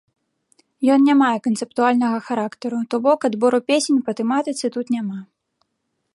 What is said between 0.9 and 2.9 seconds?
Ён не мае канцэптуальнага характару,